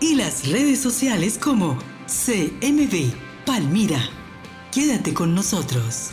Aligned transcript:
y 0.00 0.14
las 0.14 0.48
redes 0.48 0.80
sociales 0.80 1.38
como 1.38 1.78
CMB 2.06 3.12
Palmira. 3.46 4.00
Quédate 4.72 5.14
con 5.14 5.34
nosotros. 5.34 6.12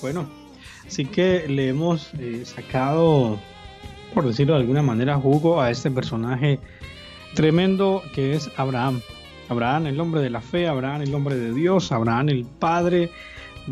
Bueno, 0.00 0.26
así 0.86 1.04
que 1.04 1.46
le 1.46 1.68
hemos 1.68 2.10
eh, 2.18 2.44
sacado, 2.46 3.38
por 4.14 4.26
decirlo 4.26 4.54
de 4.54 4.60
alguna 4.60 4.82
manera, 4.82 5.16
jugo 5.16 5.60
a 5.60 5.70
este 5.70 5.90
personaje 5.90 6.58
tremendo 7.34 8.02
que 8.14 8.34
es 8.34 8.50
Abraham. 8.56 9.00
Abraham, 9.48 9.88
el 9.88 10.00
hombre 10.00 10.20
de 10.22 10.30
la 10.30 10.40
fe, 10.40 10.68
Abraham, 10.68 11.02
el 11.02 11.14
hombre 11.14 11.34
de 11.34 11.52
Dios, 11.52 11.92
Abraham, 11.92 12.30
el 12.30 12.44
padre 12.44 13.10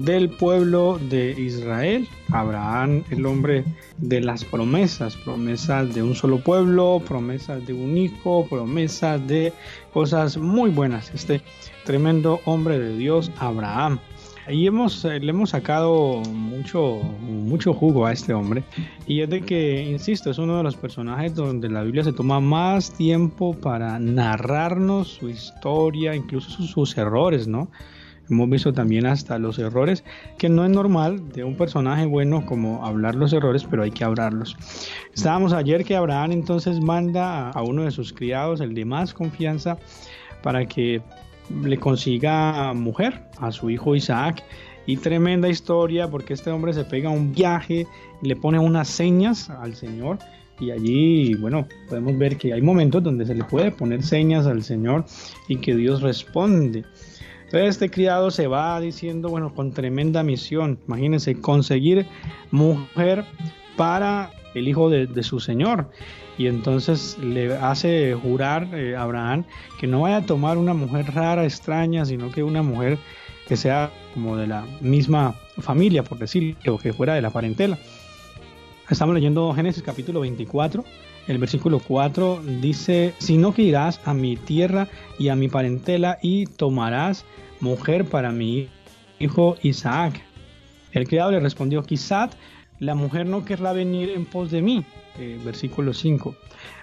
del 0.04 0.30
pueblo 0.30 0.98
de 1.08 1.32
Israel, 1.38 2.08
Abraham, 2.30 3.02
el 3.10 3.26
hombre 3.26 3.64
de 3.98 4.20
las 4.20 4.44
promesas, 4.44 5.16
promesas 5.16 5.94
de 5.94 6.02
un 6.02 6.14
solo 6.14 6.38
pueblo, 6.38 7.02
promesas 7.06 7.66
de 7.66 7.72
un 7.72 7.96
hijo, 7.96 8.46
promesas 8.48 9.26
de 9.26 9.52
cosas 9.92 10.36
muy 10.36 10.70
buenas. 10.70 11.12
Este 11.14 11.42
tremendo 11.84 12.40
hombre 12.44 12.78
de 12.78 12.96
Dios, 12.96 13.30
Abraham. 13.38 13.98
Y 14.50 14.66
hemos, 14.66 15.04
eh, 15.04 15.20
le 15.20 15.30
hemos 15.30 15.50
sacado 15.50 16.22
mucho, 16.32 17.00
mucho 17.20 17.74
jugo 17.74 18.06
a 18.06 18.12
este 18.12 18.32
hombre. 18.32 18.62
Y 19.06 19.20
es 19.20 19.28
de 19.28 19.42
que, 19.42 19.82
insisto, 19.82 20.30
es 20.30 20.38
uno 20.38 20.56
de 20.56 20.62
los 20.62 20.76
personajes 20.76 21.34
donde 21.34 21.68
la 21.68 21.82
Biblia 21.82 22.04
se 22.04 22.12
toma 22.12 22.40
más 22.40 22.92
tiempo 22.92 23.54
para 23.54 23.98
narrarnos 23.98 25.08
su 25.08 25.28
historia, 25.28 26.14
incluso 26.14 26.48
sus, 26.50 26.70
sus 26.70 26.96
errores, 26.96 27.46
¿no? 27.46 27.68
Hemos 28.30 28.50
visto 28.50 28.72
también 28.72 29.06
hasta 29.06 29.38
los 29.38 29.58
errores, 29.58 30.04
que 30.38 30.48
no 30.48 30.64
es 30.64 30.70
normal 30.70 31.32
de 31.32 31.44
un 31.44 31.56
personaje 31.56 32.04
bueno 32.06 32.44
como 32.44 32.84
hablar 32.84 33.14
los 33.14 33.32
errores, 33.32 33.64
pero 33.68 33.82
hay 33.82 33.90
que 33.90 34.04
hablarlos. 34.04 34.56
Estábamos 35.14 35.52
ayer 35.52 35.84
que 35.84 35.96
Abraham 35.96 36.32
entonces 36.32 36.80
manda 36.80 37.50
a 37.50 37.62
uno 37.62 37.84
de 37.84 37.90
sus 37.90 38.12
criados, 38.12 38.60
el 38.60 38.74
de 38.74 38.84
más 38.84 39.14
confianza, 39.14 39.78
para 40.42 40.66
que 40.66 41.00
le 41.64 41.78
consiga 41.78 42.72
mujer 42.74 43.22
a 43.38 43.50
su 43.52 43.70
hijo 43.70 43.94
Isaac. 43.94 44.42
Y 44.86 44.96
tremenda 44.96 45.50
historia 45.50 46.08
porque 46.08 46.32
este 46.32 46.50
hombre 46.50 46.72
se 46.72 46.82
pega 46.82 47.10
un 47.10 47.34
viaje 47.34 47.86
le 48.22 48.36
pone 48.36 48.58
unas 48.58 48.88
señas 48.88 49.50
al 49.50 49.74
Señor. 49.74 50.18
Y 50.60 50.72
allí, 50.72 51.34
bueno, 51.34 51.68
podemos 51.88 52.18
ver 52.18 52.36
que 52.36 52.52
hay 52.52 52.60
momentos 52.60 53.02
donde 53.02 53.24
se 53.24 53.34
le 53.34 53.44
puede 53.44 53.70
poner 53.70 54.02
señas 54.02 54.46
al 54.46 54.62
Señor 54.64 55.04
y 55.46 55.58
que 55.58 55.76
Dios 55.76 56.02
responde. 56.02 56.84
Entonces 57.48 57.70
este 57.70 57.90
criado 57.90 58.30
se 58.30 58.46
va 58.46 58.78
diciendo, 58.78 59.30
bueno, 59.30 59.54
con 59.54 59.72
tremenda 59.72 60.22
misión, 60.22 60.78
imagínense, 60.86 61.40
conseguir 61.40 62.04
mujer 62.50 63.24
para 63.74 64.32
el 64.54 64.68
hijo 64.68 64.90
de, 64.90 65.22
su 65.22 65.40
señor. 65.40 65.90
Y 66.36 66.46
entonces 66.46 67.16
le 67.16 67.56
hace 67.56 68.14
jurar 68.14 68.68
a 68.70 68.78
eh, 68.78 68.96
Abraham 68.96 69.44
que 69.80 69.86
no 69.86 70.02
vaya 70.02 70.18
a 70.18 70.26
tomar 70.26 70.58
una 70.58 70.74
mujer 70.74 71.06
rara, 71.14 71.44
extraña, 71.44 72.04
sino 72.04 72.30
que 72.30 72.42
una 72.42 72.62
mujer 72.62 72.98
que 73.46 73.56
sea 73.56 73.90
como 74.12 74.36
de 74.36 74.46
la 74.46 74.66
misma 74.82 75.34
familia, 75.56 76.02
por 76.02 76.18
decirlo, 76.18 76.76
que 76.76 76.92
fuera 76.92 77.14
de 77.14 77.22
la 77.22 77.30
parentela. 77.30 77.78
Estamos 78.90 79.14
leyendo 79.14 79.54
Génesis 79.54 79.82
capítulo 79.82 80.20
24, 80.20 80.84
el 81.28 81.38
versículo 81.38 81.78
4 81.78 82.42
dice, 82.60 83.14
sino 83.18 83.52
que 83.52 83.62
irás 83.62 84.00
a 84.04 84.14
mi 84.14 84.36
tierra 84.36 84.88
y 85.18 85.28
a 85.28 85.36
mi 85.36 85.48
parentela 85.48 86.18
y 86.22 86.46
tomarás 86.46 87.24
mujer 87.60 88.06
para 88.06 88.32
mi 88.32 88.68
hijo 89.18 89.56
Isaac. 89.62 90.20
El 90.92 91.06
criado 91.06 91.30
le 91.30 91.40
respondió, 91.40 91.82
quizás 91.82 92.30
la 92.78 92.94
mujer 92.94 93.26
no 93.26 93.44
querrá 93.44 93.72
venir 93.72 94.10
en 94.10 94.24
pos 94.24 94.50
de 94.50 94.62
mí. 94.62 94.84
Eh, 95.18 95.38
versículo 95.44 95.92
5. 95.92 96.34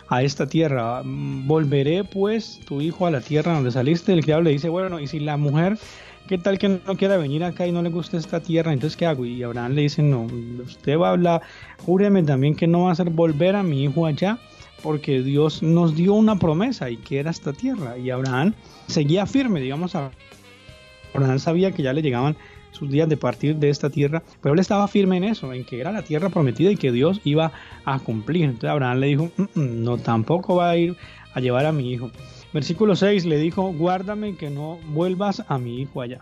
A 0.09 0.21
esta 0.21 0.45
tierra, 0.45 1.01
volveré 1.03 2.03
pues 2.03 2.59
tu 2.67 2.81
hijo 2.81 3.07
a 3.07 3.11
la 3.11 3.21
tierra 3.21 3.53
donde 3.53 3.71
saliste. 3.71 4.13
El 4.13 4.23
criado 4.23 4.43
le 4.43 4.51
dice, 4.51 4.69
bueno, 4.69 4.99
y 4.99 5.07
si 5.07 5.19
la 5.19 5.37
mujer, 5.37 5.79
¿qué 6.27 6.37
tal 6.37 6.57
que 6.57 6.69
no 6.69 6.95
quiera 6.97 7.17
venir 7.17 7.43
acá 7.43 7.67
y 7.67 7.71
no 7.71 7.81
le 7.81 7.89
gusta 7.89 8.17
esta 8.17 8.39
tierra? 8.39 8.73
Entonces, 8.73 8.97
¿qué 8.97 9.05
hago? 9.05 9.25
Y 9.25 9.43
Abraham 9.43 9.73
le 9.73 9.83
dice, 9.83 10.01
no, 10.01 10.27
usted 10.63 10.97
va 10.97 11.09
a 11.09 11.11
hablar, 11.11 11.41
júreme 11.85 12.23
también 12.23 12.55
que 12.55 12.67
no 12.67 12.83
va 12.83 12.89
a 12.89 12.93
hacer 12.93 13.09
volver 13.09 13.55
a 13.55 13.63
mi 13.63 13.83
hijo 13.83 14.05
allá, 14.05 14.39
porque 14.81 15.21
Dios 15.21 15.63
nos 15.63 15.95
dio 15.95 16.13
una 16.13 16.37
promesa 16.37 16.89
y 16.89 16.97
que 16.97 17.19
era 17.19 17.31
esta 17.31 17.53
tierra. 17.53 17.97
Y 17.97 18.09
Abraham 18.09 18.53
seguía 18.87 19.25
firme, 19.25 19.61
digamos, 19.61 19.95
Abraham 19.95 21.39
sabía 21.39 21.71
que 21.71 21.83
ya 21.83 21.93
le 21.93 22.01
llegaban 22.01 22.35
sus 22.71 22.89
días 22.89 23.07
de 23.07 23.17
partir 23.17 23.55
de 23.55 23.69
esta 23.69 23.89
tierra, 23.89 24.21
pero 24.41 24.53
él 24.53 24.59
estaba 24.59 24.87
firme 24.87 25.17
en 25.17 25.23
eso, 25.23 25.53
en 25.53 25.63
que 25.63 25.79
era 25.79 25.91
la 25.91 26.01
tierra 26.01 26.29
prometida 26.29 26.71
y 26.71 26.75
que 26.75 26.91
Dios 26.91 27.21
iba 27.23 27.51
a 27.85 27.99
cumplir. 27.99 28.43
Entonces 28.43 28.69
Abraham 28.69 28.99
le 28.99 29.07
dijo, 29.07 29.31
mm, 29.37 29.43
mm, 29.59 29.83
no, 29.83 29.97
tampoco 29.97 30.57
va 30.57 30.71
a 30.71 30.77
ir 30.77 30.95
a 31.33 31.39
llevar 31.39 31.65
a 31.65 31.71
mi 31.71 31.91
hijo. 31.91 32.11
Versículo 32.55 32.95
6 32.95 33.25
le 33.25 33.37
dijo, 33.37 33.73
guárdame 33.73 34.37
que 34.37 34.49
no 34.49 34.79
vuelvas 34.87 35.43
a 35.49 35.57
mi 35.57 35.81
hijo 35.81 36.01
allá. 36.01 36.21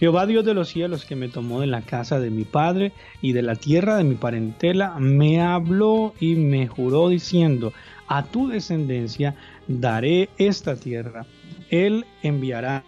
Jehová 0.00 0.26
Dios 0.26 0.44
de 0.44 0.54
los 0.54 0.70
cielos 0.70 1.04
que 1.04 1.14
me 1.14 1.28
tomó 1.28 1.60
de 1.60 1.68
la 1.68 1.82
casa 1.82 2.18
de 2.18 2.30
mi 2.30 2.42
padre 2.42 2.90
y 3.22 3.32
de 3.32 3.42
la 3.42 3.54
tierra 3.54 3.96
de 3.96 4.02
mi 4.02 4.16
parentela, 4.16 4.96
me 4.98 5.40
habló 5.40 6.14
y 6.18 6.34
me 6.34 6.66
juró 6.66 7.10
diciendo, 7.10 7.72
a 8.08 8.24
tu 8.24 8.48
descendencia 8.48 9.36
daré 9.68 10.30
esta 10.36 10.74
tierra. 10.74 11.26
Él 11.70 12.06
enviará 12.24 12.82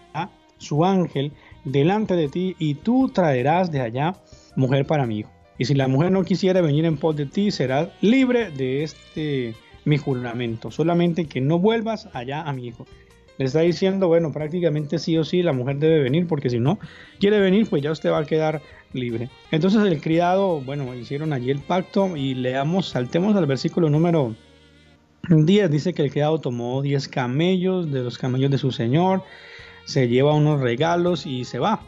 su 0.56 0.84
ángel 0.84 1.30
delante 1.62 2.16
de 2.16 2.28
ti 2.28 2.56
y 2.58 2.74
tú 2.74 3.08
traerás 3.14 3.70
de 3.70 3.82
allá 3.82 4.16
mujer 4.56 4.84
para 4.84 5.06
mi 5.06 5.20
hijo. 5.20 5.30
Y 5.58 5.66
si 5.66 5.74
la 5.76 5.86
mujer 5.86 6.10
no 6.10 6.24
quisiera 6.24 6.60
venir 6.60 6.86
en 6.86 6.96
pos 6.96 7.14
de 7.14 7.26
ti, 7.26 7.52
serás 7.52 7.90
libre 8.00 8.50
de 8.50 8.82
este 8.82 9.54
mi 9.88 9.98
juramento. 9.98 10.70
Solamente 10.70 11.26
que 11.26 11.40
no 11.40 11.58
vuelvas 11.58 12.08
allá 12.12 12.42
a 12.42 12.52
mi 12.52 12.66
hijo. 12.66 12.86
Le 13.38 13.44
está 13.44 13.60
diciendo, 13.60 14.08
bueno, 14.08 14.32
prácticamente 14.32 14.98
sí 14.98 15.16
o 15.16 15.24
sí 15.24 15.42
la 15.42 15.52
mujer 15.52 15.78
debe 15.78 16.00
venir, 16.00 16.26
porque 16.26 16.50
si 16.50 16.58
no 16.58 16.78
quiere 17.20 17.38
venir, 17.38 17.68
pues 17.68 17.82
ya 17.82 17.92
usted 17.92 18.10
va 18.10 18.18
a 18.18 18.24
quedar 18.24 18.60
libre. 18.92 19.28
Entonces 19.52 19.82
el 19.84 20.00
criado, 20.00 20.60
bueno, 20.60 20.92
hicieron 20.94 21.32
allí 21.32 21.50
el 21.50 21.60
pacto 21.60 22.16
y 22.16 22.34
leamos, 22.34 22.88
saltemos 22.88 23.36
al 23.36 23.46
versículo 23.46 23.90
número 23.90 24.34
10. 25.28 25.70
Dice 25.70 25.94
que 25.94 26.02
el 26.02 26.10
criado 26.10 26.40
tomó 26.40 26.82
10 26.82 27.06
camellos 27.08 27.92
de 27.92 28.02
los 28.02 28.18
camellos 28.18 28.50
de 28.50 28.58
su 28.58 28.72
señor 28.72 29.22
se 29.88 30.06
lleva 30.06 30.34
unos 30.34 30.60
regalos 30.60 31.24
y 31.24 31.46
se 31.46 31.58
va. 31.58 31.80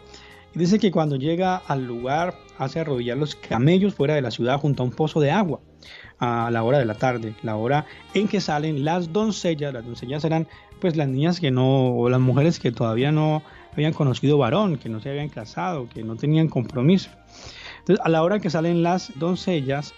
Y 0.55 0.59
dice 0.59 0.79
que 0.79 0.91
cuando 0.91 1.17
llega 1.17 1.57
al 1.57 1.85
lugar 1.87 2.35
hace 2.57 2.81
arrodillar 2.81 3.19
los 3.19 3.35
camellos 3.35 3.95
fuera 3.95 4.15
de 4.15 4.23
la 4.23 4.31
ciudad 4.31 4.59
junto 4.59 4.83
a 4.83 4.87
un 4.87 4.93
pozo 4.93 5.21
de 5.21 5.31
agua 5.31 5.61
a 6.21 6.51
la 6.51 6.63
hora 6.63 6.79
de 6.79 6.85
la 6.85 6.95
tarde, 6.95 7.35
la 7.43 7.57
hora 7.57 7.87
en 8.15 8.29
que 8.29 8.41
salen 8.41 8.85
las 8.85 9.13
doncellas. 9.13 9.73
Las 9.73 9.85
doncellas 9.85 10.25
eran 10.25 10.47
pues 10.81 10.97
las 10.97 11.09
niñas 11.09 11.41
que 11.41 11.51
no, 11.51 11.97
o 11.97 12.09
las 12.09 12.21
mujeres 12.21 12.61
que 12.61 12.73
todavía 12.73 13.11
no 13.11 13.43
habían 13.73 13.93
conocido 13.93 14.39
varón, 14.39 14.77
que 14.77 14.89
no 14.89 15.01
se 15.01 15.11
habían 15.11 15.29
casado, 15.29 15.89
que 15.89 16.03
no 16.03 16.17
tenían 16.17 16.49
compromiso. 16.49 17.11
Entonces 17.81 18.05
a 18.05 18.09
la 18.09 18.23
hora 18.23 18.39
que 18.39 18.51
salen 18.51 18.83
las 18.83 19.19
doncellas 19.19 19.95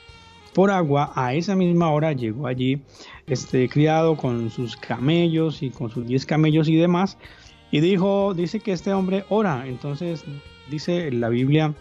por 0.55 0.71
agua, 0.71 1.13
a 1.15 1.35
esa 1.35 1.57
misma 1.57 1.91
hora 1.91 2.13
llegó 2.13 2.47
allí 2.47 2.83
este 3.27 3.69
criado 3.69 4.17
con 4.17 4.51
sus 4.51 4.77
camellos 4.77 5.63
y 5.63 5.71
con 5.71 5.91
sus 5.91 6.07
10 6.07 6.27
camellos 6.27 6.69
y 6.69 6.77
demás 6.77 7.19
y 7.73 7.81
dijo, 7.81 8.35
dice 8.35 8.61
que 8.61 8.73
este 8.73 8.93
hombre 8.93 9.25
ora. 9.31 9.65
Entonces 9.67 10.25
dice 10.71 11.11
la 11.11 11.31
Biblia, 11.31 11.75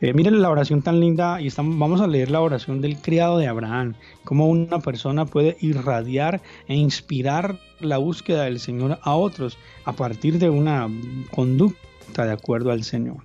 eh, 0.00 0.12
miren 0.12 0.42
la 0.42 0.50
oración 0.50 0.82
tan 0.82 1.00
linda 1.00 1.40
y 1.40 1.46
estamos, 1.46 1.78
vamos 1.78 2.00
a 2.00 2.06
leer 2.06 2.30
la 2.30 2.40
oración 2.40 2.80
del 2.80 2.96
criado 3.00 3.38
de 3.38 3.46
Abraham, 3.46 3.94
cómo 4.24 4.48
una 4.48 4.80
persona 4.80 5.24
puede 5.24 5.56
irradiar 5.60 6.42
e 6.68 6.74
inspirar 6.74 7.58
la 7.80 7.98
búsqueda 7.98 8.44
del 8.44 8.60
Señor 8.60 8.98
a 9.02 9.14
otros 9.14 9.58
a 9.84 9.92
partir 9.92 10.38
de 10.38 10.50
una 10.50 10.88
conducta 11.30 12.24
de 12.24 12.32
acuerdo 12.32 12.70
al 12.70 12.84
Señor. 12.84 13.18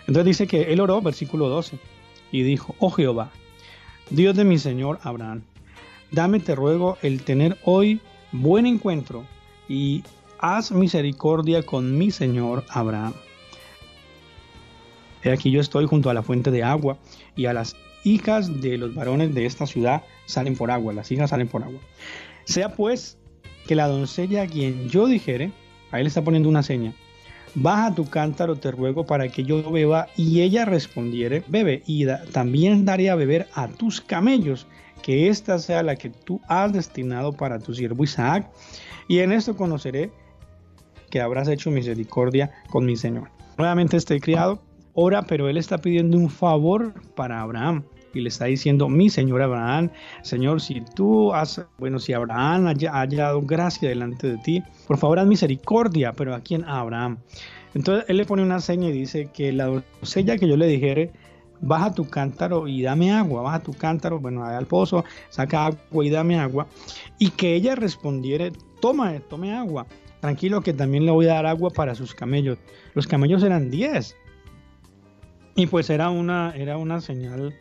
Entonces 0.00 0.24
dice 0.24 0.46
que 0.46 0.72
él 0.72 0.80
oró, 0.80 1.00
versículo 1.00 1.48
12, 1.48 1.78
y 2.32 2.42
dijo, 2.42 2.74
oh 2.78 2.90
Jehová, 2.90 3.30
Dios 4.10 4.36
de 4.36 4.44
mi 4.44 4.58
Señor 4.58 4.98
Abraham, 5.02 5.42
dame 6.10 6.40
te 6.40 6.54
ruego 6.54 6.98
el 7.02 7.22
tener 7.22 7.56
hoy 7.64 8.00
buen 8.32 8.66
encuentro 8.66 9.24
y 9.68 10.02
haz 10.38 10.72
misericordia 10.72 11.62
con 11.62 11.96
mi 11.96 12.10
señor 12.10 12.64
Abraham. 12.68 13.14
He 15.24 15.32
aquí 15.32 15.50
yo 15.50 15.60
estoy 15.60 15.86
junto 15.86 16.10
a 16.10 16.14
la 16.14 16.22
fuente 16.22 16.50
de 16.50 16.62
agua 16.62 16.98
y 17.34 17.46
a 17.46 17.54
las 17.54 17.76
hijas 18.04 18.60
de 18.60 18.76
los 18.76 18.94
varones 18.94 19.34
de 19.34 19.46
esta 19.46 19.66
ciudad 19.66 20.02
salen 20.26 20.54
por 20.54 20.70
agua, 20.70 20.92
las 20.92 21.10
hijas 21.10 21.30
salen 21.30 21.48
por 21.48 21.64
agua. 21.64 21.80
Sea 22.44 22.74
pues 22.74 23.16
que 23.66 23.74
la 23.74 23.88
doncella 23.88 24.42
a 24.42 24.46
quien 24.46 24.90
yo 24.90 25.06
dijere, 25.06 25.50
ahí 25.90 26.02
le 26.02 26.08
está 26.08 26.22
poniendo 26.22 26.50
una 26.50 26.62
seña, 26.62 26.92
baja 27.54 27.94
tu 27.94 28.04
cántaro, 28.04 28.56
te 28.56 28.70
ruego, 28.70 29.06
para 29.06 29.28
que 29.28 29.44
yo 29.44 29.70
beba, 29.70 30.08
y 30.16 30.42
ella 30.42 30.66
respondiere, 30.66 31.42
bebe, 31.48 31.82
y 31.86 32.06
también 32.32 32.84
daré 32.84 33.08
a 33.08 33.14
beber 33.14 33.48
a 33.54 33.68
tus 33.68 34.02
camellos, 34.02 34.66
que 35.02 35.28
esta 35.28 35.58
sea 35.58 35.82
la 35.82 35.96
que 35.96 36.10
tú 36.10 36.40
has 36.48 36.72
destinado 36.72 37.32
para 37.32 37.58
tu 37.58 37.74
siervo 37.74 38.04
Isaac, 38.04 38.50
y 39.08 39.20
en 39.20 39.32
esto 39.32 39.56
conoceré 39.56 40.10
que 41.10 41.20
habrás 41.20 41.48
hecho 41.48 41.70
misericordia 41.70 42.52
con 42.68 42.84
mi 42.84 42.96
Señor. 42.96 43.30
Nuevamente 43.56 43.96
este 43.96 44.20
criado 44.20 44.60
ora, 44.94 45.22
pero 45.22 45.48
él 45.48 45.56
está 45.56 45.78
pidiendo 45.78 46.16
un 46.16 46.30
favor 46.30 46.94
para 47.14 47.40
Abraham 47.40 47.84
y 48.14 48.20
le 48.20 48.28
está 48.28 48.46
diciendo, 48.46 48.88
mi 48.88 49.10
señor 49.10 49.42
Abraham, 49.42 49.90
Señor, 50.22 50.60
si 50.60 50.80
tú 50.94 51.34
has, 51.34 51.64
bueno, 51.78 51.98
si 51.98 52.12
Abraham 52.12 52.68
haya, 52.68 53.06
dado 53.06 53.42
gracia 53.42 53.88
delante 53.88 54.28
de 54.28 54.38
ti, 54.38 54.62
por 54.86 54.98
favor 54.98 55.18
haz 55.18 55.26
misericordia, 55.26 56.12
pero 56.12 56.34
¿a 56.34 56.40
quién? 56.40 56.64
A 56.64 56.80
Abraham. 56.80 57.18
Entonces 57.74 58.04
él 58.08 58.16
le 58.18 58.24
pone 58.24 58.42
una 58.42 58.60
seña 58.60 58.88
y 58.88 58.92
dice 58.92 59.30
que 59.32 59.52
la 59.52 59.66
doncella 59.66 60.38
que 60.38 60.48
yo 60.48 60.56
le 60.56 60.68
dijere, 60.68 61.12
baja 61.60 61.92
tu 61.92 62.08
cántaro 62.08 62.68
y 62.68 62.82
dame 62.82 63.12
agua, 63.12 63.42
baja 63.42 63.60
tu 63.60 63.72
cántaro, 63.72 64.20
bueno, 64.20 64.44
al 64.44 64.66
pozo, 64.66 65.04
saca 65.30 65.66
agua 65.66 66.04
y 66.04 66.10
dame 66.10 66.38
agua, 66.38 66.68
y 67.18 67.30
que 67.30 67.54
ella 67.54 67.74
respondiere, 67.74 68.52
toma, 68.80 69.18
tome 69.28 69.54
agua, 69.54 69.86
tranquilo 70.20 70.60
que 70.60 70.72
también 70.72 71.04
le 71.04 71.10
voy 71.10 71.26
a 71.26 71.34
dar 71.34 71.46
agua 71.46 71.70
para 71.70 71.94
sus 71.94 72.14
camellos. 72.14 72.58
Los 72.94 73.06
camellos 73.06 73.42
eran 73.42 73.70
10. 73.70 74.16
Y 75.56 75.66
pues 75.66 75.90
era 75.90 76.10
una, 76.10 76.52
era 76.56 76.76
una 76.76 77.00
señal 77.00 77.54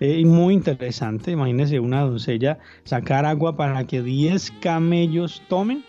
eh, 0.00 0.24
muy 0.24 0.54
interesante. 0.54 1.30
Imagínense 1.30 1.78
una 1.78 2.02
doncella 2.02 2.58
sacar 2.84 3.24
agua 3.26 3.56
para 3.56 3.86
que 3.86 4.02
10 4.02 4.52
camellos 4.60 5.42
tomen. 5.48 5.84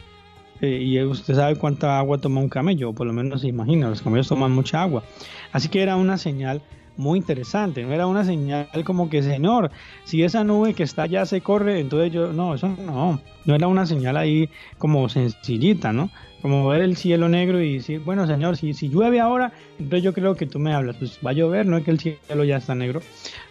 Eh, 0.61 0.81
y 0.81 1.01
usted 1.03 1.35
sabe 1.35 1.57
cuánta 1.57 1.99
agua 1.99 2.17
toma 2.17 2.39
un 2.39 2.47
camello, 2.47 2.89
o 2.89 2.93
por 2.93 3.05
lo 3.05 3.11
menos 3.11 3.41
se 3.41 3.47
imagina, 3.47 3.89
los 3.89 4.01
camellos 4.01 4.29
toman 4.29 4.53
mucha 4.53 4.81
agua. 4.81 5.03
Así 5.51 5.67
que 5.67 5.81
era 5.81 5.97
una 5.97 6.17
señal 6.17 6.61
muy 6.97 7.19
interesante, 7.19 7.83
no 7.83 7.93
era 7.93 8.07
una 8.07 8.23
señal 8.23 8.69
como 8.85 9.09
que, 9.09 9.21
Señor, 9.21 9.69
si 10.05 10.23
esa 10.23 10.45
nube 10.45 10.73
que 10.73 10.83
está 10.83 11.03
allá 11.03 11.25
se 11.25 11.41
corre, 11.41 11.81
entonces 11.81 12.11
yo, 12.13 12.31
no, 12.31 12.55
eso 12.55 12.69
no, 12.69 13.19
no 13.43 13.55
era 13.55 13.67
una 13.67 13.85
señal 13.85 14.15
ahí 14.15 14.49
como 14.77 15.09
sencillita, 15.09 15.91
¿no? 15.91 16.09
Como 16.45 16.67
ver 16.67 16.83
el 16.83 16.95
cielo 16.95 17.27
negro 17.27 17.59
y 17.59 17.77
decir, 17.77 18.01
bueno 18.01 18.27
Señor, 18.27 18.55
si, 18.55 18.75
si 18.75 18.87
llueve 18.87 19.19
ahora, 19.19 19.51
entonces 19.79 20.03
yo 20.03 20.13
creo 20.13 20.35
que 20.35 20.45
tú 20.45 20.59
me 20.59 20.75
hablas, 20.75 20.95
pues 20.97 21.17
va 21.25 21.31
a 21.31 21.33
llover, 21.33 21.65
no 21.65 21.75
es 21.75 21.83
que 21.83 21.89
el 21.89 21.99
cielo 21.99 22.43
ya 22.43 22.57
está 22.57 22.75
negro. 22.75 23.01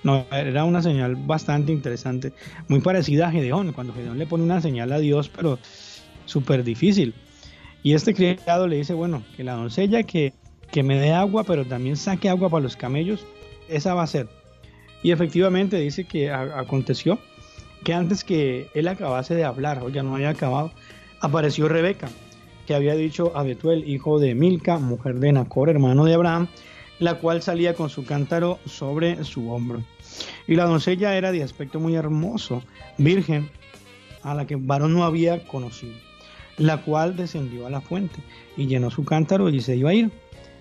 No, 0.05 0.25
era 0.31 0.62
una 0.62 0.81
señal 0.81 1.17
bastante 1.17 1.73
interesante, 1.73 2.32
muy 2.69 2.79
parecida 2.79 3.26
a 3.26 3.32
Gedeón, 3.32 3.73
cuando 3.73 3.93
Gedeón 3.94 4.17
le 4.17 4.29
pone 4.29 4.44
una 4.44 4.61
señal 4.61 4.93
a 4.93 5.00
Dios, 5.00 5.29
pero 5.29 5.58
súper 6.26 6.62
difícil. 6.62 7.14
Y 7.82 7.94
este 7.94 8.14
criado 8.14 8.69
le 8.69 8.76
dice, 8.76 8.94
bueno, 8.94 9.25
que 9.37 9.43
la 9.43 9.55
doncella 9.55 10.05
que, 10.05 10.32
que 10.70 10.85
me 10.85 10.96
dé 10.96 11.11
agua, 11.11 11.43
pero 11.43 11.64
también 11.64 11.96
saque 11.96 12.29
agua 12.29 12.49
para 12.49 12.62
los 12.62 12.76
camellos, 12.76 13.26
esa 13.69 13.94
va 13.94 14.05
a 14.05 14.06
ser. 14.06 14.29
Y 15.02 15.11
efectivamente 15.11 15.79
dice 15.79 16.05
que 16.05 16.31
aconteció 16.31 17.19
que 17.82 17.93
antes 17.93 18.23
que 18.23 18.69
él 18.73 18.87
acabase 18.87 19.35
de 19.35 19.43
hablar, 19.43 19.82
o 19.82 19.88
ya 19.88 20.05
no 20.05 20.14
había 20.14 20.29
acabado, 20.29 20.70
apareció 21.20 21.67
Rebeca 21.67 22.08
que 22.66 22.75
había 22.75 22.94
dicho 22.94 23.32
a 23.37 23.43
Betuel, 23.43 23.88
hijo 23.88 24.19
de 24.19 24.34
Milca, 24.34 24.78
mujer 24.78 25.16
de 25.16 25.32
Nacor, 25.32 25.69
hermano 25.69 26.05
de 26.05 26.14
Abraham, 26.14 26.49
la 26.99 27.14
cual 27.14 27.43
salía 27.43 27.75
con 27.75 27.90
su 27.90 28.05
cántaro 28.05 28.58
sobre 28.66 29.25
su 29.25 29.50
hombro. 29.50 29.82
Y 30.46 30.55
la 30.55 30.64
doncella 30.64 31.16
era 31.16 31.32
de 31.32 31.43
aspecto 31.43 31.81
muy 31.81 31.94
hermoso, 31.94 32.62
virgen, 32.99 33.50
a 34.22 34.34
la 34.34 34.46
que 34.46 34.56
varón 34.56 34.94
no 34.94 35.05
había 35.05 35.44
conocido, 35.46 35.94
la 36.56 36.82
cual 36.82 37.16
descendió 37.16 37.66
a 37.66 37.70
la 37.70 37.81
fuente 37.81 38.20
y 38.56 38.67
llenó 38.67 38.90
su 38.90 39.05
cántaro 39.05 39.49
y 39.49 39.60
se 39.60 39.76
iba 39.76 39.90
a 39.90 39.94
ir. 39.94 40.10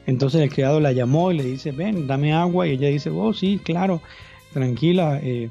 Entonces 0.05 0.41
el 0.41 0.49
criado 0.49 0.79
la 0.79 0.91
llamó 0.91 1.31
y 1.31 1.37
le 1.37 1.43
dice, 1.43 1.71
ven, 1.71 2.07
dame 2.07 2.33
agua. 2.33 2.67
Y 2.67 2.71
ella 2.71 2.89
dice, 2.89 3.09
oh, 3.09 3.33
sí, 3.33 3.59
claro, 3.63 4.01
tranquila, 4.51 5.19
eh, 5.23 5.49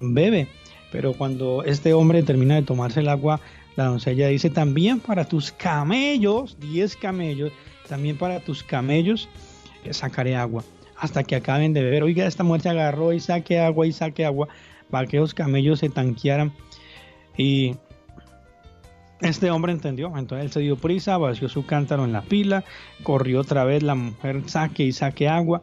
bebe. 0.00 0.48
Pero 0.92 1.14
cuando 1.14 1.64
este 1.64 1.94
hombre 1.94 2.22
termina 2.22 2.56
de 2.56 2.62
tomarse 2.62 3.00
el 3.00 3.08
agua, 3.08 3.40
la 3.76 3.84
doncella 3.84 4.28
dice, 4.28 4.50
también 4.50 5.00
para 5.00 5.26
tus 5.26 5.52
camellos, 5.52 6.56
10 6.60 6.96
camellos, 6.96 7.52
también 7.88 8.16
para 8.16 8.40
tus 8.40 8.62
camellos 8.62 9.28
eh, 9.84 9.92
sacaré 9.92 10.34
agua 10.34 10.64
hasta 10.98 11.24
que 11.24 11.36
acaben 11.36 11.72
de 11.72 11.82
beber. 11.82 12.02
Oiga, 12.02 12.26
esta 12.26 12.42
mujer 12.42 12.62
se 12.62 12.68
agarró 12.70 13.12
y 13.12 13.20
saque 13.20 13.60
agua 13.60 13.86
y 13.86 13.92
saque 13.92 14.24
agua 14.24 14.48
para 14.90 15.06
que 15.06 15.18
los 15.18 15.34
camellos 15.34 15.80
se 15.80 15.90
tanquearan. 15.90 16.52
Y 17.36 17.76
este 19.20 19.50
hombre 19.50 19.72
entendió, 19.72 20.06
entonces 20.16 20.46
él 20.46 20.52
se 20.52 20.60
dio 20.60 20.76
prisa, 20.76 21.18
vació 21.18 21.48
su 21.48 21.66
cántaro 21.66 22.04
en 22.04 22.12
la 22.12 22.22
pila, 22.22 22.64
corrió 23.02 23.40
otra 23.40 23.64
vez, 23.64 23.82
la 23.82 23.94
mujer 23.94 24.42
saque 24.46 24.84
y 24.84 24.92
saque 24.92 25.28
agua. 25.28 25.62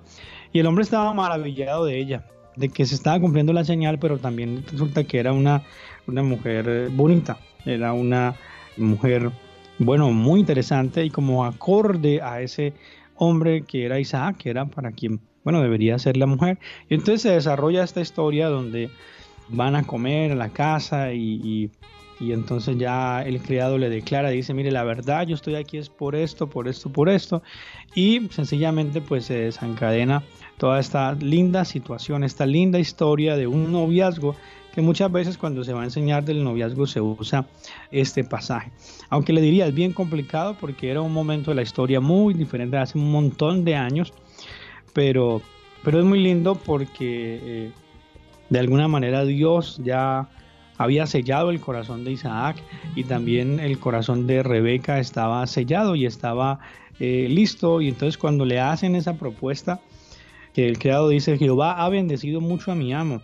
Y 0.52 0.60
el 0.60 0.68
hombre 0.68 0.84
estaba 0.84 1.14
maravillado 1.14 1.86
de 1.86 2.00
ella, 2.00 2.26
de 2.56 2.70
que 2.70 2.86
se 2.86 2.96
estaba 2.96 3.20
cumpliendo 3.20 3.54
la 3.54 3.64
señal, 3.64 4.00
pero 4.00 4.18
también 4.18 4.64
resulta 4.72 5.04
que 5.04 5.20
era 5.20 5.34
una, 5.34 5.64
una 6.08 6.24
mujer 6.24 6.66
eh, 6.68 6.90
bonita. 6.92 7.38
Era 7.66 7.94
una 7.94 8.36
mujer, 8.78 9.32
bueno, 9.80 10.12
muy 10.12 10.40
interesante 10.40 11.06
y 11.06 11.10
como 11.10 11.46
acorde 11.46 12.22
a 12.22 12.42
ese 12.42 12.74
hombre 13.16 13.64
que 13.64 13.86
era 13.86 14.00
Isaac, 14.00 14.38
que 14.38 14.50
era 14.50 14.66
para 14.66 14.92
quien, 14.92 15.20
bueno, 15.44 15.62
debería 15.62 15.98
ser 16.00 16.18
la 16.18 16.26
mujer. 16.26 16.60
Y 16.90 16.96
entonces 16.96 17.22
se 17.22 17.30
desarrolla 17.32 17.84
esta 17.84 18.02
historia 18.02 18.48
donde 18.48 18.90
van 19.50 19.76
a 19.76 19.84
comer 19.84 20.32
a 20.32 20.36
la 20.36 20.50
casa 20.50 21.14
y, 21.14 21.40
y, 21.44 21.72
entonces 22.32 22.78
ya 22.78 23.22
el 23.24 23.42
criado 23.42 23.78
le 23.78 23.90
declara, 23.90 24.30
dice, 24.30 24.54
mire, 24.54 24.72
la 24.72 24.84
verdad, 24.84 25.28
yo 25.28 25.36
estoy 25.36 25.56
aquí 25.56 25.78
es 25.78 25.90
por 25.90 26.16
esto, 26.16 26.48
por 26.48 26.68
esto, 26.68 26.90
por 26.92 27.10
esto. 27.10 27.44
Y 27.96 28.28
sencillamente 28.30 29.02
pues 29.02 29.26
se 29.26 29.36
desencadena 29.36 30.24
toda 30.58 30.80
esta 30.80 31.14
linda 31.14 31.66
situación, 31.66 32.24
esta 32.24 32.46
linda 32.46 32.80
historia 32.80 33.36
de 33.36 33.48
un 33.48 33.72
noviazgo 33.72 34.36
que 34.74 34.82
muchas 34.82 35.12
veces 35.12 35.38
cuando 35.38 35.64
se 35.64 35.74
va 35.74 35.82
a 35.82 35.84
enseñar 35.84 36.24
del 36.24 36.44
noviazgo 36.44 36.88
se 36.88 37.00
usa 37.00 37.46
este 37.92 38.24
pasaje. 38.24 38.72
Aunque 39.10 39.32
le 39.32 39.42
diría 39.42 39.68
es 39.68 39.74
bien 39.74 39.94
complicado 39.94 40.56
porque 40.60 40.90
era 40.90 41.02
un 41.02 41.14
momento 41.14 41.52
de 41.52 41.56
la 41.56 41.62
historia 41.62 42.00
muy 42.00 42.34
diferente 42.34 42.78
hace 42.78 42.98
un 42.98 43.12
montón 43.12 43.64
de 43.66 43.76
años, 43.76 44.14
pero, 44.94 45.42
pero 45.84 46.00
es 46.00 46.06
muy 46.06 46.22
lindo 46.22 46.56
porque 46.56 47.40
eh, 47.44 47.72
de 48.50 48.60
alguna 48.60 48.88
manera 48.88 49.26
Dios 49.26 49.80
ya 49.84 50.30
había 50.78 51.06
sellado 51.06 51.50
el 51.50 51.60
corazón 51.60 52.04
de 52.04 52.12
Isaac 52.12 52.58
y 52.96 53.04
también 53.04 53.60
el 53.60 53.80
corazón 53.80 54.28
de 54.28 54.44
Rebeca 54.44 55.00
estaba 55.00 55.46
sellado 55.48 55.96
y 55.96 56.06
estaba 56.06 56.60
eh, 57.00 57.28
listo 57.30 57.82
y 57.82 57.90
entonces 57.90 58.18
cuando 58.18 58.46
le 58.46 58.60
hacen 58.60 58.96
esa 58.96 59.16
propuesta 59.16 59.80
que 60.54 60.68
el 60.68 60.78
criado 60.78 61.10
dice 61.10 61.38
Jehová 61.38 61.84
ha 61.84 61.90
bendecido 61.90 62.42
mucho 62.42 62.72
a 62.72 62.76
mi 62.76 62.94
amo 62.94 63.22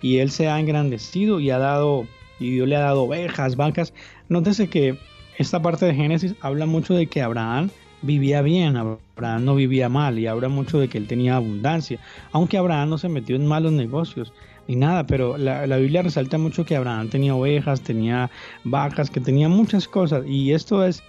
y 0.00 0.18
él 0.18 0.30
se 0.30 0.48
ha 0.48 0.60
engrandecido 0.60 1.40
y 1.40 1.50
ha 1.50 1.58
dado 1.58 2.06
y 2.38 2.50
Dios 2.50 2.68
le 2.68 2.76
ha 2.76 2.80
dado 2.80 3.04
ovejas, 3.04 3.56
vacas. 3.56 3.94
Nótese 4.28 4.68
que 4.68 4.98
esta 5.38 5.62
parte 5.62 5.86
de 5.86 5.94
Génesis 5.94 6.34
habla 6.40 6.66
mucho 6.66 6.94
de 6.94 7.06
que 7.06 7.22
Abraham 7.22 7.70
vivía 8.04 8.42
bien, 8.42 8.76
Abraham 8.76 9.44
no 9.44 9.54
vivía 9.54 9.88
mal 9.88 10.18
y 10.18 10.26
habla 10.26 10.48
mucho 10.48 10.78
de 10.78 10.88
que 10.88 10.98
él 10.98 11.06
tenía 11.06 11.36
abundancia, 11.36 11.98
aunque 12.32 12.58
Abraham 12.58 12.90
no 12.90 12.98
se 12.98 13.08
metió 13.08 13.36
en 13.36 13.46
malos 13.46 13.72
negocios 13.72 14.32
ni 14.66 14.76
nada, 14.76 15.06
pero 15.06 15.36
la, 15.36 15.66
la, 15.66 15.76
Biblia 15.76 16.02
resalta 16.02 16.38
mucho 16.38 16.64
que 16.64 16.74
Abraham 16.74 17.08
tenía 17.10 17.34
ovejas, 17.34 17.82
tenía 17.82 18.30
vacas, 18.64 19.10
que 19.10 19.20
tenía 19.20 19.48
muchas 19.48 19.86
cosas 19.86 20.24
y 20.26 20.52
esto 20.52 20.84
es 20.84 21.02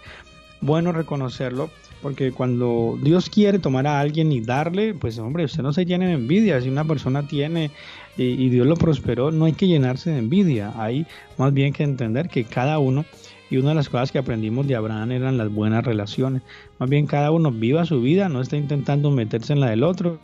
bueno 0.62 0.92
reconocerlo 0.92 1.70
porque 2.06 2.32
cuando 2.32 3.00
Dios 3.02 3.32
quiere 3.32 3.58
tomar 3.58 3.88
a 3.88 4.00
alguien 4.00 4.32
y 4.32 4.40
darle, 4.40 4.94
pues 4.94 5.18
hombre, 5.18 5.46
usted 5.46 5.64
no 5.64 5.74
se 5.74 5.86
llene 5.86 6.06
de 6.06 6.14
envidia. 6.14 6.62
Si 6.62 6.70
una 6.70 6.86
persona 6.86 7.26
tiene 7.26 7.72
y, 8.16 8.50
Dios 8.50 8.68
lo 8.68 8.76
prosperó, 8.76 9.32
no 9.32 9.46
hay 9.46 9.54
que 9.54 9.68
llenarse 9.68 10.12
de 10.12 10.20
envidia. 10.20 10.72
Hay 10.78 11.08
más 11.40 11.52
bien 11.52 11.74
que 11.74 11.82
entender 11.82 12.30
que 12.30 12.44
cada 12.44 12.78
uno, 12.78 13.06
y 13.50 13.58
una 13.58 13.70
de 13.70 13.76
las 13.76 13.90
cosas 13.90 14.12
que 14.12 14.18
aprendimos 14.18 14.68
de 14.68 14.76
Abraham 14.76 15.12
eran 15.12 15.38
las 15.38 15.52
buenas 15.52 15.84
relaciones. 15.84 16.42
Más 16.80 16.90
bien 16.90 17.06
cada 17.06 17.32
uno 17.32 17.52
viva 17.52 17.86
su 17.86 18.02
vida, 18.02 18.30
no 18.30 18.42
está 18.42 18.58
intentando 18.58 19.12
meterse 19.12 19.54
en 19.54 19.60
la 19.60 19.70
del 19.70 19.84
otro, 19.84 20.20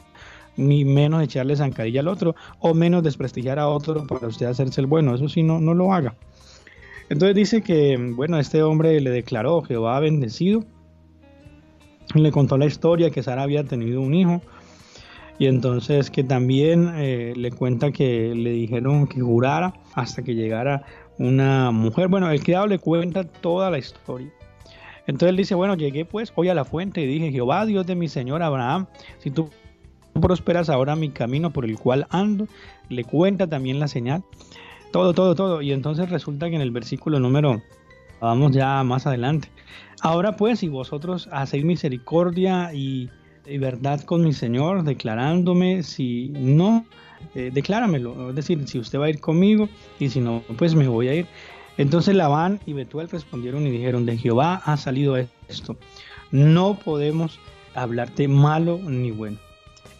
ni 0.57 0.85
menos 0.85 1.23
echarle 1.23 1.55
zancadilla 1.55 2.01
al 2.01 2.07
otro, 2.07 2.35
o 2.59 2.73
menos 2.73 3.03
desprestigiar 3.03 3.59
a 3.59 3.67
otro 3.67 4.07
para 4.07 4.27
usted 4.27 4.47
hacerse 4.47 4.81
el 4.81 4.87
bueno. 4.87 5.15
Eso 5.15 5.29
sí, 5.29 5.43
no, 5.43 5.59
no 5.59 5.73
lo 5.73 5.93
haga. 5.93 6.15
Entonces 7.09 7.35
dice 7.35 7.61
que, 7.61 7.97
bueno, 8.15 8.39
este 8.39 8.63
hombre 8.63 8.99
le 9.01 9.09
declaró, 9.09 9.61
Jehová 9.61 9.99
bendecido 9.99 10.63
le 12.15 12.31
contó 12.31 12.57
la 12.57 12.65
historia 12.65 13.09
que 13.09 13.23
Sara 13.23 13.43
había 13.43 13.63
tenido 13.63 14.01
un 14.01 14.13
hijo 14.13 14.41
y 15.39 15.47
entonces 15.47 16.11
que 16.11 16.23
también 16.23 16.91
eh, 16.95 17.33
le 17.35 17.51
cuenta 17.51 17.91
que 17.91 18.35
le 18.35 18.51
dijeron 18.51 19.07
que 19.07 19.21
jurara 19.21 19.73
hasta 19.95 20.23
que 20.23 20.35
llegara 20.35 20.83
una 21.17 21.71
mujer. 21.71 22.07
Bueno, 22.07 22.29
el 22.29 22.43
criado 22.43 22.67
le 22.67 22.79
cuenta 22.79 23.23
toda 23.23 23.69
la 23.69 23.77
historia. 23.77 24.31
Entonces 25.07 25.29
él 25.29 25.37
dice, 25.37 25.55
bueno, 25.55 25.75
llegué 25.75 26.05
pues 26.05 26.31
hoy 26.35 26.49
a 26.49 26.53
la 26.53 26.65
fuente 26.65 27.01
y 27.01 27.07
dije, 27.07 27.31
Jehová, 27.31 27.65
Dios 27.65 27.85
de 27.87 27.95
mi 27.95 28.07
Señor 28.07 28.43
Abraham, 28.43 28.87
si 29.19 29.31
tú 29.31 29.49
prosperas 30.19 30.69
ahora 30.69 30.95
mi 30.95 31.09
camino 31.09 31.51
por 31.51 31.65
el 31.65 31.77
cual 31.77 32.07
ando. 32.09 32.47
Le 32.89 33.03
cuenta 33.03 33.47
también 33.47 33.79
la 33.79 33.87
señal. 33.87 34.23
Todo, 34.91 35.13
todo, 35.13 35.35
todo. 35.35 35.61
Y 35.61 35.71
entonces 35.71 36.09
resulta 36.09 36.49
que 36.49 36.55
en 36.55 36.61
el 36.61 36.71
versículo 36.71 37.19
número, 37.19 37.61
vamos 38.19 38.51
ya 38.51 38.83
más 38.83 39.07
adelante. 39.07 39.49
Ahora 40.01 40.35
pues, 40.35 40.59
si 40.59 40.67
vosotros 40.67 41.29
hacéis 41.31 41.63
misericordia 41.63 42.73
y, 42.73 43.09
verdad 43.59 44.01
con 44.01 44.23
mi 44.23 44.33
Señor, 44.33 44.83
declarándome, 44.83 45.83
si 45.83 46.29
no, 46.29 46.85
eh, 47.35 47.51
decláramelo. 47.53 48.29
Es 48.29 48.35
decir, 48.35 48.67
si 48.67 48.79
usted 48.79 48.99
va 48.99 49.05
a 49.05 49.09
ir 49.09 49.19
conmigo 49.19 49.69
y 49.99 50.09
si 50.09 50.19
no, 50.19 50.43
pues 50.57 50.75
me 50.75 50.87
voy 50.87 51.07
a 51.07 51.15
ir. 51.15 51.27
Entonces 51.77 52.15
Labán 52.15 52.59
y 52.65 52.73
Betuel 52.73 53.09
respondieron 53.09 53.65
y 53.65 53.71
dijeron, 53.71 54.05
de 54.05 54.17
Jehová 54.17 54.61
ha 54.65 54.77
salido 54.77 55.17
esto. 55.47 55.77
No 56.31 56.75
podemos 56.75 57.39
hablarte 57.75 58.27
malo 58.27 58.79
ni 58.83 59.11
bueno. 59.11 59.37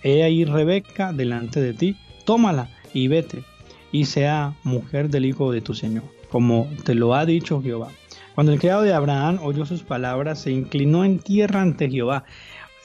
He 0.03 0.23
ahí 0.23 0.45
Rebeca 0.45 1.13
delante 1.13 1.61
de 1.61 1.73
ti, 1.73 1.95
tómala 2.25 2.69
y 2.93 3.07
vete, 3.07 3.43
y 3.91 4.05
sea 4.05 4.55
mujer 4.63 5.09
del 5.09 5.25
hijo 5.25 5.51
de 5.51 5.61
tu 5.61 5.73
Señor, 5.73 6.03
como 6.29 6.67
te 6.83 6.95
lo 6.95 7.13
ha 7.13 7.25
dicho 7.25 7.61
Jehová. 7.61 7.89
Cuando 8.35 8.53
el 8.53 8.59
criado 8.59 8.81
de 8.81 8.93
Abraham 8.93 9.39
oyó 9.43 9.65
sus 9.65 9.83
palabras, 9.83 10.39
se 10.39 10.51
inclinó 10.51 11.03
en 11.03 11.19
tierra 11.19 11.61
ante 11.61 11.89
Jehová. 11.89 12.23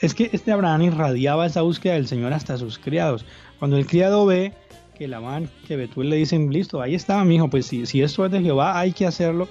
Es 0.01 0.13
que 0.13 0.29
este 0.31 0.51
Abraham 0.51 0.83
irradiaba 0.83 1.45
esa 1.45 1.61
búsqueda 1.61 1.93
del 1.93 2.07
Señor 2.07 2.33
hasta 2.33 2.57
sus 2.57 2.77
criados. 2.77 3.25
Cuando 3.59 3.77
el 3.77 3.87
criado 3.87 4.25
ve 4.25 4.53
que 4.95 5.07
Labán, 5.07 5.49
que 5.67 5.75
Betuel 5.75 6.09
le 6.09 6.15
dicen, 6.15 6.51
listo, 6.51 6.81
ahí 6.81 6.95
estaba 6.95 7.23
mi 7.23 7.35
hijo, 7.35 7.49
pues 7.49 7.67
si, 7.67 7.85
si 7.85 8.01
esto 8.01 8.25
es 8.25 8.31
de 8.31 8.41
Jehová, 8.41 8.79
hay 8.79 8.91
que 8.91 9.05
hacerlo. 9.05 9.47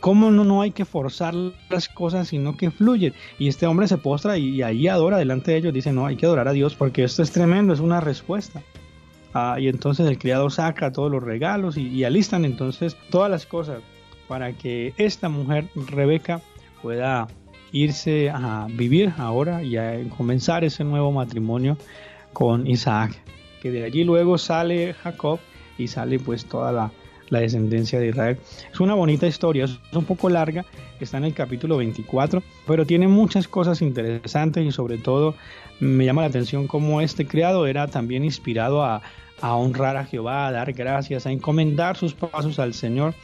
¿Cómo 0.00 0.30
no, 0.30 0.44
no 0.44 0.60
hay 0.60 0.70
que 0.70 0.84
forzar 0.84 1.34
las 1.70 1.88
cosas, 1.88 2.28
sino 2.28 2.58
que 2.58 2.70
fluyen? 2.70 3.14
Y 3.38 3.48
este 3.48 3.66
hombre 3.66 3.88
se 3.88 3.96
postra 3.96 4.36
y, 4.36 4.60
ahí 4.60 4.86
adora 4.86 5.16
delante 5.16 5.52
de 5.52 5.56
ellos, 5.56 5.72
dice, 5.72 5.92
no, 5.92 6.04
hay 6.04 6.16
que 6.16 6.26
adorar 6.26 6.46
a 6.46 6.52
Dios 6.52 6.74
porque 6.74 7.04
esto 7.04 7.22
es 7.22 7.30
tremendo, 7.30 7.72
es 7.72 7.80
una 7.80 8.00
respuesta. 8.00 8.62
Ah, 9.32 9.56
y 9.58 9.68
entonces 9.68 10.06
el 10.06 10.18
criado 10.18 10.50
saca 10.50 10.92
todos 10.92 11.10
los 11.10 11.22
regalos 11.22 11.78
y, 11.78 12.04
alistan 12.04 12.44
entonces 12.44 12.96
todas 13.08 13.30
las 13.30 13.46
cosas 13.46 13.80
para 14.28 14.52
que 14.52 14.92
esta 14.98 15.30
mujer, 15.30 15.68
Rebeca, 15.74 16.42
pueda 16.82 17.26
irse 17.74 18.30
a 18.30 18.68
vivir 18.70 19.12
ahora 19.18 19.64
y 19.64 19.76
a 19.76 20.00
comenzar 20.16 20.62
ese 20.62 20.84
nuevo 20.84 21.10
matrimonio 21.10 21.76
con 22.32 22.68
Isaac. 22.68 23.20
Que 23.60 23.72
de 23.72 23.82
allí 23.82 24.04
luego 24.04 24.38
sale 24.38 24.94
Jacob 24.94 25.40
y 25.76 25.88
sale 25.88 26.20
pues 26.20 26.46
toda 26.46 26.70
la, 26.72 26.90
descendencia 27.30 27.98
de 27.98 28.10
Israel. 28.10 28.38
Es 28.72 28.78
una 28.78 28.94
bonita 28.94 29.26
historia, 29.26 29.64
es 29.64 29.80
un 29.92 30.04
poco 30.04 30.28
larga, 30.28 30.64
está 31.00 31.16
en 31.16 31.24
el 31.24 31.34
capítulo 31.34 31.76
24, 31.78 32.44
pero 32.64 32.86
tiene 32.86 33.08
muchas 33.08 33.48
cosas 33.48 33.82
interesantes 33.82 34.64
y 34.64 34.70
sobre 34.70 34.98
todo 34.98 35.34
me 35.80 36.04
llama 36.04 36.22
la 36.22 36.28
atención 36.28 36.68
cómo 36.68 37.00
este 37.00 37.26
criado 37.26 37.66
era 37.66 37.88
también 37.88 38.24
inspirado 38.24 38.84
a, 38.84 39.02
a 39.40 39.56
honrar 39.56 39.96
a 39.96 40.04
Jehová, 40.04 40.46
a 40.46 40.52
dar 40.52 40.72
gracias, 40.74 41.26
a 41.26 41.32
encomendar 41.32 41.96
sus 41.96 42.14
pasos 42.14 42.60
al 42.60 42.72
Señor 42.72 43.14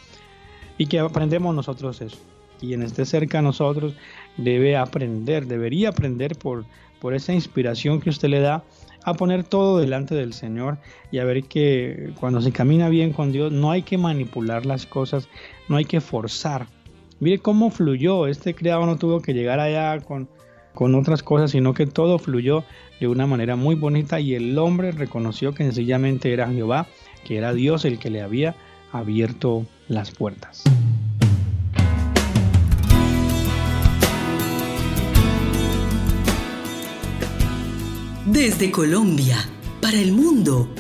y 0.76 0.87
que 0.87 0.99
aprendemos 0.99 1.54
nosotros 1.54 2.00
eso. 2.00 2.19
Quien 2.61 2.83
esté 2.83 3.07
cerca 3.07 3.38
a 3.38 3.43
nosotros 3.43 3.95
debe 4.37 4.76
aprender, 4.76 5.47
debería 5.47 5.88
aprender 5.88 6.37
por, 6.37 6.64
por 7.00 7.14
esa 7.14 7.33
inspiración 7.33 8.00
que 8.00 8.11
usted 8.11 8.29
le 8.29 8.40
da 8.40 8.62
a 9.02 9.14
poner 9.14 9.45
todo 9.45 9.79
delante 9.79 10.14
del 10.14 10.35
Señor 10.35 10.79
y 11.11 11.19
a 11.19 11.25
ver 11.25 11.45
que 11.45 12.12
cuando 12.21 12.43
se 12.43 12.52
camina 12.52 12.90
bien 12.90 13.12
con 13.12 13.33
Dios 13.33 13.50
no 13.50 13.71
hay 13.71 13.83
que 13.83 13.97
manipular 13.97 14.67
las 14.67 14.85
cosas, 14.85 15.29
no 15.69 15.76
hay 15.76 15.87
que 15.87 16.02
forzar. 16.02 16.67
Mire 17.19 17.38
cómo 17.38 17.71
fluyó, 17.71 18.26
este 18.26 18.55
criado 18.55 18.85
no 18.87 18.97
tuvo 18.97 19.21
que 19.21 19.35
llegar 19.35 19.59
allá 19.59 20.00
con, 20.00 20.29
con 20.75 20.95
otras 20.95 21.23
cosas, 21.23 21.50
sino 21.50 21.75
que 21.75 21.87
todo 21.87 22.19
fluyó 22.19 22.64
de 23.00 23.09
una 23.09 23.26
manera 23.26 23.57
muy 23.57 23.75
bonita 23.75 24.21
y 24.21 24.35
el 24.35 24.59
hombre 24.59 24.93
reconoció 24.93 25.55
que 25.55 25.64
sencillamente 25.64 26.33
era 26.33 26.50
Jehová, 26.50 26.87
que 27.25 27.38
era 27.38 27.55
Dios 27.55 27.85
el 27.85 27.99
que 27.99 28.11
le 28.11 28.21
había 28.21 28.55
abierto 28.93 29.67
las 29.88 30.11
puertas. 30.11 30.64
Desde 38.33 38.71
Colombia, 38.71 39.45
para 39.83 39.99
el 39.99 40.13
mundo, 40.13 40.73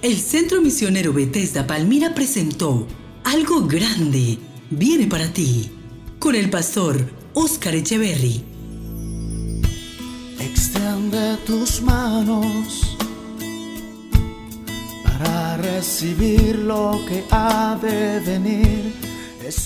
el 0.00 0.16
Centro 0.16 0.62
Misionero 0.62 1.12
Bethesda 1.12 1.66
Palmira 1.66 2.14
presentó 2.14 2.86
Algo 3.24 3.66
Grande 3.66 4.38
viene 4.70 5.06
para 5.06 5.30
ti, 5.30 5.68
con 6.18 6.34
el 6.34 6.48
pastor 6.48 7.12
Oscar 7.34 7.74
Echeverry. 7.74 8.42
Extiende 10.40 11.36
tus 11.44 11.82
manos 11.82 12.96
para 15.04 15.58
recibir 15.58 16.58
lo 16.60 17.04
que 17.06 17.22
ha 17.30 17.78
de 17.82 18.20
venir. 18.20 18.94